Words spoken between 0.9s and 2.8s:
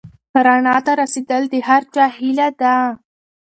رسېدل د هر چا هیله ده.